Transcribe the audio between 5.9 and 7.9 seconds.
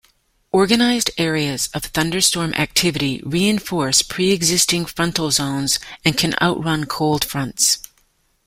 and can outrun cold fronts.